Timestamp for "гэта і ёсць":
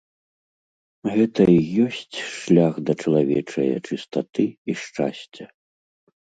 1.17-2.17